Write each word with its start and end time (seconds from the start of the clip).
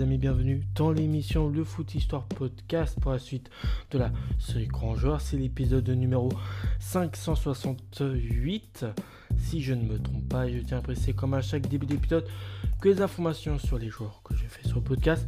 amis, 0.00 0.18
bienvenue 0.18 0.62
dans 0.74 0.92
l'émission 0.92 1.48
Le 1.48 1.64
Foot 1.64 1.94
Histoire 1.94 2.24
Podcast 2.24 2.98
pour 3.00 3.10
la 3.10 3.18
suite 3.18 3.50
de 3.90 3.98
la 3.98 4.12
série 4.38 4.66
Grand 4.66 4.94
Joueur. 4.94 5.20
C'est 5.20 5.36
l'épisode 5.36 5.88
numéro 5.88 6.30
568. 6.78 8.86
Si 9.38 9.62
je 9.62 9.74
ne 9.74 9.82
me 9.82 9.98
trompe 9.98 10.28
pas, 10.28 10.48
je 10.48 10.58
tiens 10.58 10.78
à 10.78 10.82
préciser 10.82 11.14
comme 11.14 11.34
à 11.34 11.40
chaque 11.40 11.66
début 11.66 11.86
d'épisode 11.86 12.26
que 12.80 12.88
les 12.88 13.00
informations 13.00 13.58
sur 13.58 13.78
les 13.78 13.88
joueurs 13.88 14.20
que 14.22 14.36
je 14.36 14.44
fais 14.46 14.68
sur 14.68 14.76
le 14.76 14.84
podcast 14.84 15.26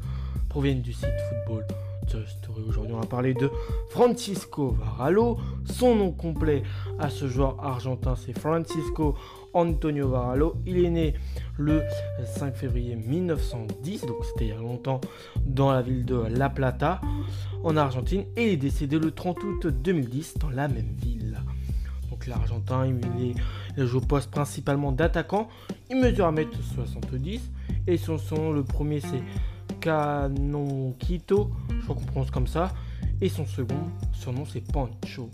proviennent 0.48 0.82
du 0.82 0.92
site 0.92 1.08
Football 1.28 1.66
Story. 2.08 2.62
Aujourd'hui, 2.68 2.94
on 2.94 3.00
va 3.00 3.06
parler 3.06 3.34
de 3.34 3.50
Francisco 3.88 4.70
Varallo. 4.70 5.38
Son 5.64 5.94
nom 5.94 6.12
complet 6.12 6.62
à 6.98 7.08
ce 7.08 7.28
joueur 7.28 7.64
argentin, 7.64 8.16
c'est 8.16 8.38
Francisco 8.38 9.16
Antonio 9.52 10.08
Varallo. 10.08 10.56
Il 10.66 10.84
est 10.84 10.90
né 10.90 11.14
le 11.60 11.82
5 12.24 12.56
février 12.56 12.96
1910, 12.96 14.06
donc 14.06 14.16
c'était 14.24 14.46
il 14.46 14.48
y 14.48 14.52
a 14.52 14.56
longtemps, 14.56 15.00
dans 15.44 15.70
la 15.70 15.82
ville 15.82 16.04
de 16.04 16.16
La 16.16 16.48
Plata, 16.48 17.00
en 17.62 17.76
Argentine, 17.76 18.24
et 18.36 18.46
il 18.46 18.52
est 18.54 18.56
décédé 18.56 18.98
le 18.98 19.10
30 19.10 19.44
août 19.44 19.66
2010 19.66 20.38
dans 20.38 20.50
la 20.50 20.68
même 20.68 20.94
ville. 20.96 21.38
Donc 22.10 22.26
l'Argentin, 22.26 22.86
il, 22.86 23.34
il 23.76 23.86
joue 23.86 23.98
au 23.98 24.00
poste 24.00 24.30
principalement 24.30 24.90
d'attaquant. 24.90 25.48
Il 25.90 26.00
mesure 26.00 26.32
1m70 26.32 27.40
et 27.86 27.96
son 27.96 28.18
son, 28.18 28.52
le 28.52 28.64
premier 28.64 29.00
c'est 29.00 29.22
Canonquito, 29.80 31.50
je 31.68 31.82
crois 31.84 31.94
qu'on 31.94 32.04
prononce 32.04 32.30
comme 32.30 32.46
ça, 32.46 32.72
et 33.20 33.28
son 33.28 33.46
second, 33.46 33.90
son 34.12 34.32
nom 34.32 34.44
c'est 34.44 34.60
Pancho. 34.60 35.30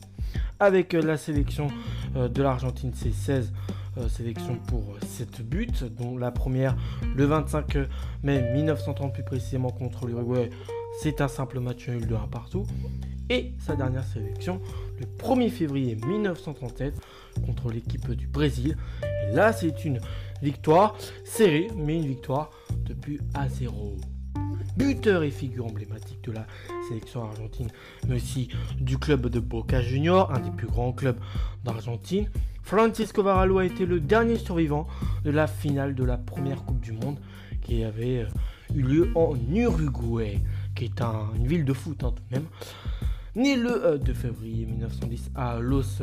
Avec 0.58 0.92
la 0.92 1.16
sélection 1.16 1.68
euh, 2.16 2.28
de 2.28 2.42
l'Argentine, 2.42 2.92
c'est 2.94 3.12
16 3.12 3.52
euh, 3.98 4.08
sélections 4.08 4.56
pour 4.66 4.96
7 5.06 5.42
buts, 5.42 5.68
dont 5.90 6.16
la 6.16 6.30
première 6.30 6.76
le 7.14 7.24
25 7.24 7.78
mai 8.22 8.52
1930 8.52 9.12
plus 9.12 9.24
précisément 9.24 9.70
contre 9.70 10.06
l'Uruguay, 10.06 10.50
c'est 11.00 11.20
un 11.20 11.28
simple 11.28 11.60
match 11.60 11.88
nul 11.88 12.06
de 12.06 12.14
1 12.14 12.28
partout. 12.28 12.66
Et 13.28 13.52
sa 13.58 13.74
dernière 13.74 14.04
sélection 14.04 14.60
le 15.00 15.06
1er 15.06 15.50
février 15.50 15.96
1937 15.96 16.94
contre 17.44 17.70
l'équipe 17.70 18.10
du 18.12 18.26
Brésil. 18.28 18.76
Et 19.02 19.34
là, 19.34 19.52
c'est 19.52 19.84
une 19.84 20.00
victoire 20.42 20.96
serrée, 21.24 21.68
mais 21.76 21.96
une 21.96 22.06
victoire 22.06 22.50
de 22.84 22.94
but 22.94 23.20
à 23.34 23.48
0 23.48 23.96
buteur 24.76 25.22
et 25.22 25.30
figure 25.30 25.66
emblématique 25.66 26.22
de 26.24 26.32
la 26.32 26.46
sélection 26.88 27.24
argentine, 27.24 27.68
mais 28.06 28.16
aussi 28.16 28.48
du 28.78 28.98
club 28.98 29.28
de 29.28 29.40
Boca 29.40 29.80
Juniors, 29.80 30.32
un 30.32 30.40
des 30.40 30.50
plus 30.50 30.66
grands 30.66 30.92
clubs 30.92 31.18
d'Argentine. 31.64 32.28
Francisco 32.66 33.22
Varallo 33.22 33.58
a 33.58 33.64
été 33.64 33.86
le 33.86 34.00
dernier 34.00 34.36
survivant 34.38 34.88
de 35.24 35.30
la 35.30 35.46
finale 35.46 35.94
de 35.94 36.02
la 36.02 36.18
première 36.18 36.64
Coupe 36.64 36.80
du 36.80 36.90
Monde 36.90 37.16
qui 37.62 37.84
avait 37.84 38.24
euh, 38.24 38.74
eu 38.74 38.82
lieu 38.82 39.12
en 39.14 39.36
Uruguay, 39.54 40.40
qui 40.74 40.86
est 40.86 41.00
une 41.00 41.46
ville 41.46 41.64
de 41.64 41.72
foot 41.72 42.02
hein, 42.02 42.12
tout 42.16 42.24
même. 42.32 42.46
Né 43.36 43.54
le 43.54 44.00
2 44.02 44.10
euh, 44.10 44.14
février 44.14 44.66
1910 44.66 45.30
à 45.36 45.60
Los 45.60 46.02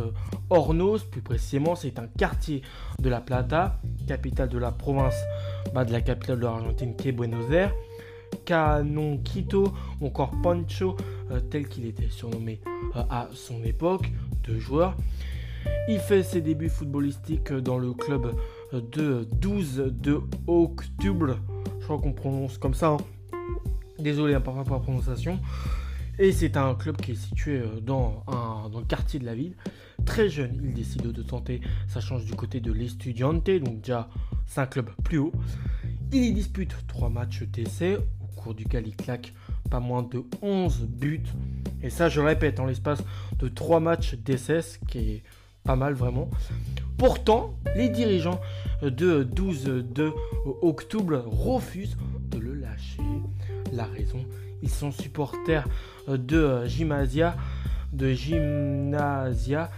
Hornos, 0.50 1.04
plus 1.04 1.22
précisément, 1.22 1.76
c'est 1.76 2.00
un 2.00 2.08
quartier 2.08 2.62
de 2.98 3.10
La 3.10 3.20
Plata, 3.20 3.82
capitale 4.08 4.48
de 4.48 4.58
la 4.58 4.72
province 4.72 5.22
bah, 5.74 5.84
de 5.84 5.92
la 5.92 6.00
capitale 6.00 6.38
de 6.40 6.46
l'Argentine 6.46 6.96
qui 6.96 7.10
est 7.10 7.12
Buenos 7.12 7.52
Aires. 7.52 7.74
Canon 8.46 9.18
Quito 9.18 9.74
ou 10.00 10.08
encore 10.08 10.32
Pancho, 10.42 10.96
euh, 11.30 11.42
tel 11.42 11.68
qu'il 11.68 11.86
était 11.86 12.10
surnommé 12.10 12.62
euh, 12.96 13.04
à 13.10 13.28
son 13.34 13.62
époque, 13.66 14.10
de 14.48 14.58
joueurs. 14.58 14.96
Il 15.88 16.00
fait 16.00 16.24
ses 16.24 16.42
débuts 16.42 16.70
footballistiques 16.70 17.54
dans 17.54 17.78
le 17.78 17.94
club 17.94 18.34
euh, 18.74 18.82
de 18.92 19.28
12 19.34 19.92
de 19.92 20.22
octobre. 20.48 21.38
Je 21.80 21.86
crois 21.86 22.00
qu'on 22.00 22.14
prononce 22.14 22.58
comme 22.58 22.74
ça. 22.74 22.90
Hein. 22.90 22.98
Désolé 24.00 24.34
hein, 24.34 24.42
par 24.42 24.56
rapport 24.56 24.76
à 24.76 24.78
la 24.78 24.84
prononciation. 24.84 25.40
Et 26.20 26.32
c'est 26.32 26.58
un 26.58 26.76
club 26.76 26.98
qui 26.98 27.12
est 27.12 27.16
situé 27.16 27.64
dans, 27.82 28.24
un, 28.28 28.70
le 28.70 28.86
quartier 28.86 29.20
de 29.20 29.26
la 29.26 29.34
ville. 29.34 29.56
Très 30.06 30.30
jeune, 30.30 30.60
il 30.64 30.74
décide 30.74 31.02
de 31.02 31.24
tenter 31.24 31.62
sa 31.88 32.02
chance 32.02 32.24
du 32.24 32.34
côté 32.34 32.60
de 32.60 32.72
l'Estudiante, 32.72 33.50
donc 33.50 33.82
déjà 33.82 34.10
c'est 34.46 34.62
un 34.62 34.68
club 34.68 34.90
plus 35.04 35.18
haut. 35.18 35.32
Il 36.12 36.24
y 36.24 36.34
dispute 36.34 36.76
3 36.88 37.10
matchs 37.10 37.44
d'essai 37.44 37.98
duquel 38.52 38.88
il 38.88 38.96
claque 38.98 39.34
pas 39.70 39.80
moins 39.80 40.04
de 40.04 40.26
11 40.42 40.88
buts. 40.88 41.24
Et 41.82 41.90
ça, 41.90 42.10
je 42.10 42.20
répète, 42.20 42.60
en 42.60 42.66
l'espace 42.66 43.02
de 43.40 43.48
3 43.48 43.80
matchs 43.80 44.16
d'essai, 44.16 44.60
qui 44.88 44.98
est 44.98 45.24
pas 45.64 45.76
mal 45.76 45.94
vraiment. 45.94 46.30
Pourtant, 46.98 47.54
les 47.76 47.90
dirigeants 47.90 48.40
de 48.82 49.24
12 49.24 49.64
de 49.64 50.12
octobre 50.62 51.24
refusent 51.26 51.98
de 52.32 52.38
le 52.38 52.54
lâcher. 52.54 53.02
La 53.72 53.86
raison, 53.86 54.26
ils 54.62 54.70
sont 54.70 54.92
supporters 54.92 55.68
de 56.08 56.66
Gymnasia, 56.66 57.36
de 57.92 58.12
Gymnasia 58.12 59.70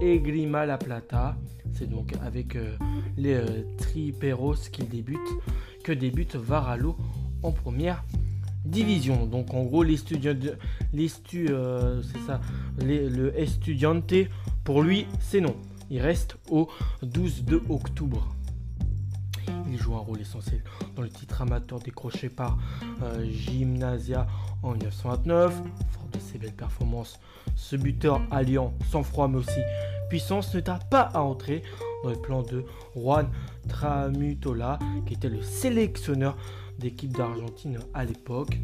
Egrima 0.00 0.66
La 0.66 0.78
Plata. 0.78 1.36
C'est 1.72 1.88
donc 1.88 2.12
avec 2.24 2.56
euh, 2.56 2.76
les 3.16 3.34
euh, 3.34 3.64
Triperos 3.76 4.56
qu'il 4.72 4.88
débute 4.88 5.18
que 5.84 5.92
débute 5.92 6.34
Varalo 6.34 6.96
en 7.42 7.52
première 7.52 8.04
division. 8.64 9.26
Donc 9.26 9.54
en 9.54 9.64
gros, 9.64 9.82
les 9.82 9.96
euh, 11.34 12.02
c'est 12.02 12.20
ça, 12.26 12.40
le 12.82 13.32
pour 14.68 14.82
lui, 14.82 15.06
c'est 15.22 15.40
non. 15.40 15.56
Il 15.88 16.02
reste 16.02 16.36
au 16.50 16.68
12 17.00 17.46
de 17.46 17.62
octobre. 17.70 18.28
Il 19.66 19.78
joue 19.78 19.94
un 19.94 20.00
rôle 20.00 20.20
essentiel 20.20 20.62
dans 20.94 21.00
le 21.00 21.08
titre 21.08 21.40
amateur 21.40 21.78
décroché 21.78 22.28
par 22.28 22.58
euh, 23.02 23.24
Gymnasia 23.30 24.26
en 24.62 24.72
1929. 24.72 25.54
Fort 25.54 26.08
de 26.12 26.18
ses 26.18 26.36
belles 26.36 26.52
performances, 26.52 27.18
ce 27.56 27.76
buteur 27.76 28.20
alliant 28.30 28.74
sang-froid 28.90 29.26
mais 29.28 29.38
aussi 29.38 29.60
puissance 30.10 30.54
ne 30.54 30.60
tarde 30.60 30.86
pas 30.90 31.08
à 31.14 31.20
entrer 31.20 31.62
dans 32.04 32.10
le 32.10 32.20
plan 32.20 32.42
de 32.42 32.66
Juan 32.94 33.30
Tramutola, 33.68 34.78
qui 35.06 35.14
était 35.14 35.30
le 35.30 35.40
sélectionneur 35.40 36.36
d'équipe 36.78 37.16
d'Argentine 37.16 37.78
à 37.94 38.04
l'époque. 38.04 38.58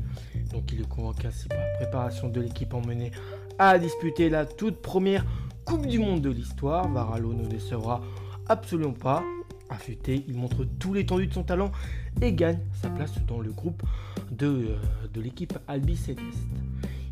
Donc 0.53 0.71
il 0.71 0.83
est 0.83 0.89
convoqué 0.89 1.29
ainsi 1.29 1.49
par 1.49 1.57
la 1.57 1.77
préparation 1.79 2.29
de 2.29 2.43
l'équipe 2.43 2.75
emmenée 2.75 3.11
à 3.59 3.79
disputer 3.79 4.29
la 4.29 4.45
toute 4.45 4.83
première 4.83 5.25
Coupe 5.65 5.87
du 5.87 5.99
Monde 5.99 6.21
de 6.21 6.31
l'histoire. 6.31 6.89
Varalo 6.89 7.33
ne 7.33 7.47
décevra 7.47 8.03
absolument 8.49 8.93
pas. 8.93 9.23
Affûté, 9.71 10.25
il 10.29 10.35
montre 10.35 10.65
tout 10.79 10.93
l'étendue 10.93 11.27
de 11.27 11.33
son 11.33 11.43
talent 11.43 11.73
et 12.21 12.33
gagne 12.33 12.59
sa 12.81 12.91
place 12.91 13.13
dans 13.27 13.41
le 13.41 13.51
groupe 13.51 13.83
de, 14.31 14.47
euh, 14.47 15.21
l'équipe 15.21 15.59
Albi 15.67 15.97
Céleste. 15.97 16.47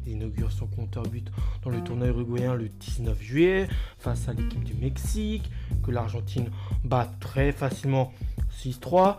Il 0.07 0.13
inaugure 0.13 0.53
son 0.53 0.67
compteur 0.67 1.05
but 1.05 1.31
dans 1.63 1.71
le 1.71 1.83
tournoi 1.83 2.09
uruguayen 2.09 2.55
le 2.55 2.69
19 2.69 3.21
juillet 3.23 3.69
face 3.99 4.29
à 4.29 4.35
l'équipe 4.35 4.63
du 4.63 4.75
Mexique, 4.75 5.51
que 5.83 5.91
l'Argentine 5.91 6.51
bat 6.85 7.09
très 7.21 7.53
facilement 7.53 8.13
6-3. 8.53 9.17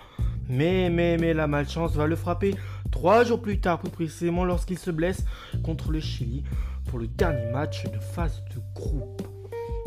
Mais, 0.50 0.90
mais, 0.90 1.18
mais 1.18 1.34
la 1.34 1.48
malchance 1.48 1.96
va 1.96 2.06
le 2.06 2.16
frapper 2.16 2.56
trois 2.94 3.24
jours 3.24 3.42
plus 3.42 3.60
tard, 3.60 3.80
plus 3.80 3.90
précisément 3.90 4.46
lorsqu'il 4.46 4.78
se 4.78 4.92
blesse 4.92 5.26
contre 5.64 5.92
le 5.92 6.00
Chili 6.00 6.44
pour 6.86 7.00
le 7.00 7.08
dernier 7.08 7.52
match 7.52 7.86
de 7.86 7.98
phase 7.98 8.44
de 8.56 8.62
groupe. 8.76 9.28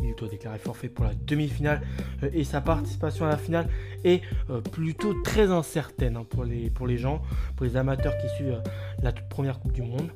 Il 0.02 0.12
doit 0.16 0.28
déclarer 0.28 0.58
forfait 0.58 0.88
pour 0.88 1.04
la 1.04 1.14
demi-finale 1.14 1.82
euh, 2.24 2.30
et 2.32 2.42
sa 2.42 2.60
participation 2.60 3.24
à 3.24 3.28
la 3.28 3.36
finale 3.36 3.68
est 4.04 4.22
euh, 4.50 4.60
plutôt 4.60 5.14
très 5.22 5.52
incertaine 5.52 6.16
hein, 6.16 6.26
pour, 6.28 6.42
les, 6.42 6.68
pour 6.68 6.88
les 6.88 6.98
gens, 6.98 7.22
pour 7.54 7.64
les 7.64 7.76
amateurs 7.76 8.18
qui 8.18 8.28
suivent 8.30 8.54
euh, 8.54 8.70
la 9.02 9.12
toute 9.12 9.28
première 9.28 9.60
Coupe 9.60 9.72
du 9.72 9.82
Monde. 9.82 10.10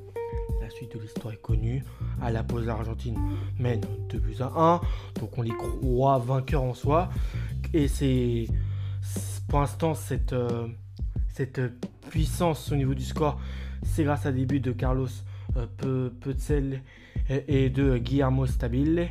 La 0.61 0.69
suite 0.69 0.93
de 0.93 1.00
l'histoire 1.00 1.33
est 1.33 1.41
connue. 1.41 1.84
À 2.21 2.33
la 2.33 2.43
pause, 2.43 2.67
l'Argentine 2.67 3.17
mène 3.61 3.83
2 4.09 4.19
buts 4.19 4.37
à 4.41 4.50
1. 4.56 4.81
Donc 5.21 5.39
on 5.39 5.43
les 5.43 5.56
croit 5.56 6.19
vainqueurs 6.19 6.65
en 6.65 6.75
soi. 6.75 7.09
Et 7.73 7.87
c'est 7.87 8.47
pour 9.49 9.61
l'instant, 9.61 9.94
cette, 9.94 10.35
cette 11.29 11.61
puissance 12.11 12.71
au 12.73 12.77
niveau 12.77 12.93
du 12.93 13.05
score, 13.05 13.41
c'est 13.85 14.05
grâce 14.05 14.27
à 14.27 14.33
des 14.33 14.45
buts 14.45 14.61
de 14.61 14.73
Carlos 14.73 15.07
euh, 15.57 16.11
Peutzel 16.21 16.83
et 17.49 17.71
de 17.71 17.97
Guillermo 17.99 18.47
Stabile, 18.47 19.09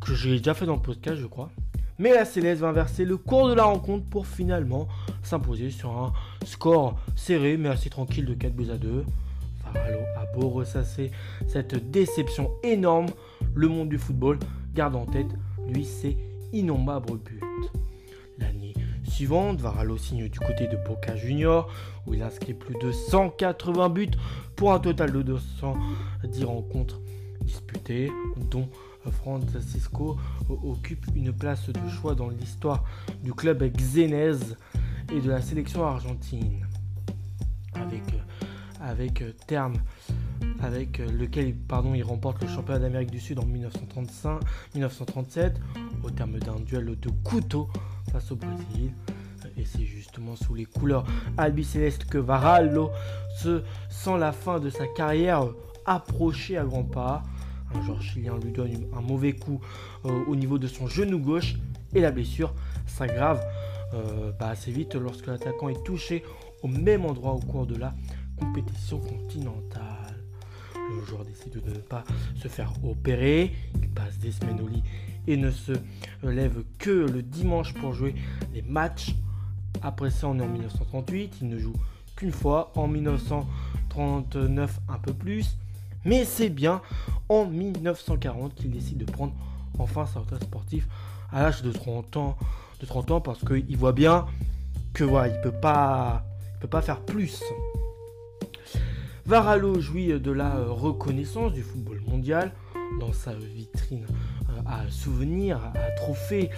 que 0.00 0.14
j'ai 0.14 0.38
déjà 0.38 0.52
fait 0.52 0.66
dans 0.66 0.74
le 0.74 0.82
podcast, 0.82 1.16
je 1.16 1.26
crois. 1.26 1.50
Mais 1.98 2.12
la 2.12 2.24
Céleste 2.24 2.60
va 2.60 2.68
inverser 2.68 3.04
le 3.04 3.16
cours 3.16 3.48
de 3.48 3.54
la 3.54 3.62
rencontre 3.62 4.04
pour 4.06 4.26
finalement 4.26 4.88
s'imposer 5.22 5.70
sur 5.70 5.90
un 5.90 6.12
score 6.44 6.98
serré 7.14 7.56
mais 7.56 7.68
assez 7.68 7.88
tranquille 7.88 8.24
de 8.24 8.34
4 8.34 8.52
buts 8.52 8.70
à 8.72 8.76
2. 8.76 9.04
Faralo 9.62 10.00
a 10.16 10.26
beau 10.36 10.48
ressasser 10.48 11.12
cette 11.46 11.90
déception 11.92 12.50
énorme, 12.64 13.06
le 13.54 13.68
monde 13.68 13.88
du 13.88 13.98
football 13.98 14.40
garde 14.74 14.96
en 14.96 15.06
tête, 15.06 15.30
lui, 15.68 15.84
ses 15.84 16.18
innombrables 16.52 17.18
buts. 17.18 17.40
Varalo 19.20 19.96
signe 19.98 20.28
du 20.28 20.40
côté 20.40 20.66
de 20.66 20.76
Boca 20.76 21.14
Junior, 21.16 21.68
où 22.06 22.14
il 22.14 22.22
inscrit 22.22 22.54
plus 22.54 22.74
de 22.82 22.90
180 22.90 23.88
buts 23.90 24.10
pour 24.56 24.72
un 24.72 24.80
total 24.80 25.12
de 25.12 25.22
210 25.22 26.44
rencontres 26.44 27.00
disputées, 27.42 28.10
dont 28.50 28.68
Francisco 29.10 30.16
occupe 30.48 31.06
une 31.14 31.32
place 31.32 31.68
de 31.68 31.88
choix 31.88 32.14
dans 32.14 32.28
l'histoire 32.28 32.84
du 33.22 33.32
club 33.32 33.62
Xenez 33.62 34.38
et 35.12 35.20
de 35.20 35.28
la 35.28 35.40
sélection 35.40 35.84
argentine. 35.84 36.66
avec, 37.74 38.02
avec 38.80 39.24
terme 39.46 39.74
avec 40.60 40.98
lequel 40.98 41.54
pardon, 41.54 41.94
il 41.94 42.02
remporte 42.02 42.42
le 42.42 42.48
championnat 42.48 42.78
d'Amérique 42.78 43.10
du 43.10 43.20
Sud 43.20 43.38
en 43.38 43.44
1935, 43.44 44.40
1937 44.74 45.60
au 46.04 46.10
terme 46.10 46.38
d'un 46.38 46.60
duel 46.60 46.96
de 46.98 47.10
couteau 47.24 47.68
face 48.12 48.30
au 48.30 48.36
Brésil. 48.36 48.92
Et 49.56 49.64
c'est 49.64 49.84
justement 49.84 50.36
sous 50.36 50.54
les 50.54 50.66
couleurs 50.66 51.04
albicélestes 51.36 52.04
que 52.04 52.18
Varallo 52.18 52.90
se 53.36 53.62
sent 53.90 54.18
la 54.18 54.32
fin 54.32 54.60
de 54.60 54.70
sa 54.70 54.86
carrière 54.86 55.46
approcher 55.84 56.56
à 56.58 56.64
grands 56.64 56.84
pas. 56.84 57.22
Un 57.74 57.82
joueur 57.82 58.02
chilien 58.02 58.38
lui 58.42 58.52
donne 58.52 58.86
un 58.96 59.00
mauvais 59.00 59.32
coup 59.32 59.60
euh, 60.04 60.24
au 60.26 60.36
niveau 60.36 60.58
de 60.58 60.66
son 60.68 60.86
genou 60.86 61.18
gauche 61.18 61.56
et 61.94 62.00
la 62.00 62.10
blessure 62.10 62.54
s'aggrave 62.86 63.42
euh, 63.94 64.30
bah, 64.38 64.48
assez 64.48 64.70
vite 64.70 64.94
lorsque 64.94 65.26
l'attaquant 65.26 65.68
est 65.68 65.82
touché 65.84 66.22
au 66.62 66.68
même 66.68 67.04
endroit 67.04 67.32
au 67.32 67.40
cours 67.40 67.66
de 67.66 67.76
la 67.76 67.94
compétition 68.38 68.98
continentale. 68.98 69.91
Le 71.02 71.08
joueur 71.08 71.24
décide 71.24 71.60
de 71.64 71.70
ne 71.70 71.78
pas 71.78 72.04
se 72.36 72.46
faire 72.46 72.72
opérer, 72.84 73.52
il 73.74 73.88
passe 73.88 74.18
des 74.18 74.30
semaines 74.30 74.60
au 74.60 74.68
lit 74.68 74.84
et 75.26 75.36
ne 75.36 75.50
se 75.50 75.72
lève 76.22 76.62
que 76.78 76.90
le 76.90 77.22
dimanche 77.22 77.74
pour 77.74 77.92
jouer 77.92 78.14
les 78.54 78.62
matchs. 78.62 79.16
Après 79.82 80.10
ça, 80.10 80.28
on 80.28 80.38
est 80.38 80.42
en 80.42 80.48
1938, 80.48 81.38
il 81.42 81.48
ne 81.48 81.58
joue 81.58 81.72
qu'une 82.14 82.30
fois, 82.30 82.70
en 82.76 82.86
1939 82.86 84.80
un 84.88 84.98
peu 84.98 85.12
plus, 85.12 85.56
mais 86.04 86.24
c'est 86.24 86.50
bien 86.50 86.80
en 87.28 87.46
1940 87.46 88.54
qu'il 88.54 88.70
décide 88.70 88.98
de 88.98 89.10
prendre 89.10 89.34
enfin 89.80 90.06
sa 90.06 90.20
retraite 90.20 90.44
sportive 90.44 90.86
à 91.32 91.42
l'âge 91.42 91.62
de 91.62 91.72
30 91.72 92.16
ans, 92.16 92.36
de 92.78 92.86
30 92.86 93.10
ans 93.10 93.20
parce 93.20 93.44
qu'il 93.44 93.76
voit 93.76 93.92
bien 93.92 94.26
que 94.92 95.02
voilà, 95.02 95.34
il 95.34 95.40
peut 95.40 95.50
pas, 95.50 96.24
peut 96.60 96.68
pas 96.68 96.80
faire 96.80 97.00
plus. 97.00 97.42
Varallo 99.32 99.80
jouit 99.80 100.20
de 100.20 100.30
la 100.30 100.62
reconnaissance 100.62 101.54
du 101.54 101.62
football 101.62 102.02
mondial 102.06 102.52
dans 103.00 103.14
sa 103.14 103.32
vitrine 103.32 104.04
euh, 104.50 104.60
à 104.66 104.86
souvenirs, 104.90 105.58
à 105.74 105.90
trophées. 105.92 106.50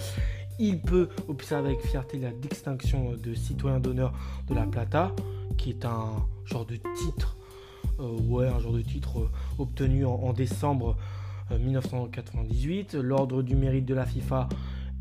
Il 0.59 0.81
peut 0.81 1.07
observer 1.29 1.69
avec 1.69 1.79
fierté 1.85 2.19
la 2.19 2.31
distinction 2.31 3.13
de 3.13 3.33
citoyen 3.33 3.79
d'honneur 3.79 4.11
de 4.49 4.53
la 4.53 4.63
Plata, 4.63 5.15
qui 5.57 5.69
est 5.69 5.85
un 5.85 6.27
genre 6.43 6.65
de 6.65 6.75
titre, 6.75 7.37
euh, 8.01 8.19
ouais, 8.27 8.49
un 8.49 8.59
genre 8.59 8.73
de 8.73 8.81
titre 8.81 9.19
euh, 9.19 9.29
obtenu 9.57 10.03
en, 10.03 10.33
décembre 10.33 10.97
1998. 11.57 12.95
L'ordre 12.95 13.41
du 13.41 13.55
mérite 13.55 13.85
de 13.85 13.93
la 13.93 14.05
FIFA, 14.05 14.49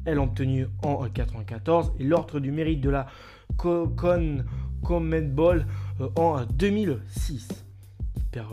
elle 0.04 0.20
obtenu 0.20 0.68
en 0.84 1.02
1994, 1.02 1.94
et 1.98 2.04
l'ordre 2.04 2.38
du 2.38 2.52
mérite 2.52 2.80
de 2.80 2.90
la 2.90 3.06
Con 3.56 4.36
Ball 5.34 5.66
en 6.14 6.44
2006 6.44 7.63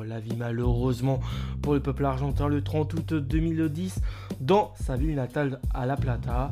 la 0.06 0.20
vie 0.20 0.36
malheureusement 0.38 1.20
pour 1.62 1.74
le 1.74 1.80
peuple 1.80 2.06
argentin 2.06 2.48
le 2.48 2.62
30 2.62 2.94
août 2.94 3.14
2010 3.14 4.02
dans 4.40 4.74
sa 4.76 4.96
ville 4.96 5.16
natale 5.16 5.60
à 5.74 5.86
La 5.86 5.96
Plata. 5.96 6.52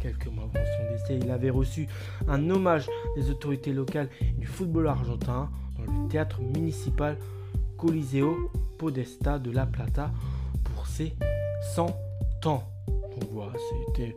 Quelques 0.00 0.26
mois 0.26 0.44
avant 0.44 0.64
son 0.64 0.92
décès, 0.92 1.18
il 1.24 1.30
avait 1.30 1.50
reçu 1.50 1.86
un 2.28 2.50
hommage 2.50 2.88
des 3.16 3.30
autorités 3.30 3.72
locales 3.72 4.08
du 4.38 4.46
football 4.46 4.88
argentin 4.88 5.50
dans 5.76 6.02
le 6.02 6.08
théâtre 6.08 6.40
municipal 6.40 7.16
Coliseo 7.76 8.50
Podesta 8.78 9.38
de 9.38 9.50
La 9.50 9.66
Plata 9.66 10.10
pour 10.64 10.86
ses 10.86 11.14
100 11.74 11.86
ans. 12.46 12.64
Donc 12.86 13.30
voilà, 13.30 13.52
c'était 13.86 14.16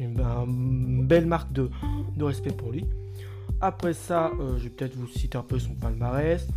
une, 0.00 1.06
belle 1.06 1.26
marque 1.26 1.52
de, 1.52 1.70
respect 2.18 2.52
pour 2.52 2.72
lui. 2.72 2.86
Après 3.60 3.92
ça, 3.92 4.30
euh, 4.40 4.56
je 4.56 4.64
vais 4.64 4.70
peut-être 4.70 4.96
vous 4.96 5.06
citer 5.06 5.36
un 5.36 5.42
peu 5.42 5.58
son 5.58 5.74
palmarès 5.74 6.48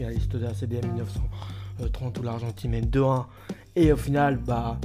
finaliste 0.00 0.32
de 0.34 0.46
la 0.46 0.54
CDM 0.54 0.86
1930 0.92 2.18
où 2.18 2.22
l'Argentine 2.22 2.70
mène 2.70 2.86
2-1. 2.86 3.26
Et 3.76 3.92
au 3.92 3.98
final, 3.98 4.38
bah, 4.38 4.78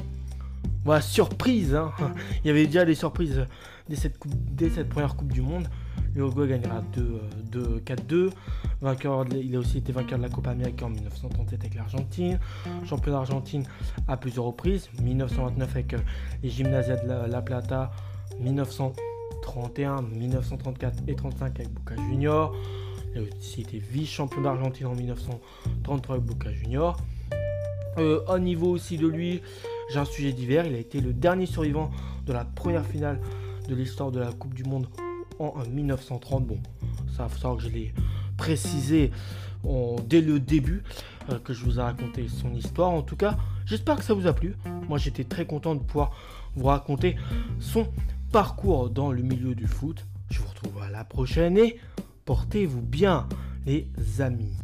voilà, 0.83 0.99
surprise. 0.99 1.73
Hein. 1.73 1.93
Il 2.43 2.47
y 2.47 2.49
avait 2.49 2.65
déjà 2.65 2.83
des 2.83 2.95
surprises 2.95 3.45
dès 3.87 3.95
cette, 3.95 4.17
coupe, 4.17 4.33
dès 4.35 4.69
cette 4.69 4.89
première 4.89 5.15
Coupe 5.15 5.31
du 5.31 5.41
Monde. 5.41 5.69
L'Uruguay 6.15 6.49
gagnera 6.49 6.81
2, 7.51 7.81
4-2. 7.85 8.29
Vainqueur, 8.81 9.25
il 9.31 9.55
a 9.55 9.59
aussi 9.59 9.77
été 9.77 9.93
vainqueur 9.93 10.17
de 10.17 10.23
la 10.23 10.29
Coupe 10.29 10.47
Américaine 10.47 10.87
en 10.87 10.91
1937 10.91 11.59
avec 11.61 11.75
l'Argentine. 11.75 12.39
Champion 12.85 13.13
d'Argentine 13.13 13.63
à 14.09 14.17
plusieurs 14.17 14.45
reprises. 14.45 14.89
1929 15.01 15.71
avec 15.71 15.93
euh, 15.93 15.97
les 16.43 16.49
Gymnasia 16.49 16.97
de 16.97 17.07
la, 17.07 17.27
la 17.27 17.41
Plata. 17.41 17.91
1931, 18.41 20.01
1934 20.01 21.03
et 21.07 21.15
35 21.15 21.59
avec 21.59 21.73
Boca 21.73 21.95
Junior. 22.09 22.53
Il 23.15 23.21
a 23.21 23.23
aussi 23.23 23.61
été 23.61 23.79
vice-champion 23.79 24.41
d'Argentine 24.41 24.87
en 24.87 24.95
1933 24.95 26.15
avec 26.15 26.27
Boca 26.27 26.51
Junior. 26.51 26.97
Euh, 27.97 28.19
au 28.27 28.39
niveau 28.39 28.71
aussi 28.71 28.97
de 28.97 29.07
lui, 29.07 29.41
j'ai 29.89 29.99
un 29.99 30.05
sujet 30.05 30.33
divers. 30.33 30.65
Il 30.65 30.75
a 30.75 30.79
été 30.79 30.99
le 30.99 31.13
dernier 31.13 31.45
survivant 31.45 31.91
de 32.25 32.33
la 32.33 32.43
première 32.43 32.85
finale 32.85 33.21
de 33.69 33.75
l'histoire 33.75 34.11
de 34.11 34.19
la 34.19 34.33
Coupe 34.33 34.53
du 34.53 34.65
Monde 34.65 34.87
en 35.39 35.53
1930. 35.65 36.45
Bon, 36.45 36.59
ça 37.15 37.29
falloir 37.29 37.55
que 37.55 37.63
je 37.63 37.69
l'ai 37.69 37.93
précisé 38.35 39.11
dès 40.07 40.19
le 40.21 40.39
début 40.41 40.83
euh, 41.29 41.39
que 41.39 41.53
je 41.53 41.63
vous 41.63 41.79
ai 41.79 41.83
raconté 41.83 42.27
son 42.27 42.53
histoire. 42.53 42.91
En 42.91 43.01
tout 43.01 43.15
cas, 43.15 43.37
j'espère 43.65 43.95
que 43.95 44.03
ça 44.03 44.13
vous 44.13 44.27
a 44.27 44.33
plu. 44.33 44.57
Moi, 44.89 44.97
j'étais 44.97 45.23
très 45.23 45.45
content 45.45 45.73
de 45.73 45.79
pouvoir 45.79 46.11
vous 46.55 46.65
raconter 46.65 47.15
son 47.59 47.87
parcours 48.33 48.89
dans 48.89 49.13
le 49.13 49.21
milieu 49.21 49.55
du 49.55 49.67
foot. 49.67 50.05
Je 50.29 50.39
vous 50.39 50.49
retrouve 50.49 50.81
à 50.81 50.89
la 50.89 51.05
prochaine 51.05 51.57
et 51.57 51.79
Portez-vous 52.25 52.81
bien, 52.81 53.29
les 53.67 53.87
amis. 54.19 54.57